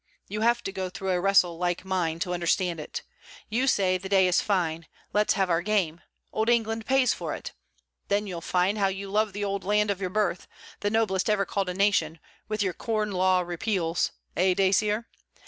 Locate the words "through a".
0.89-1.19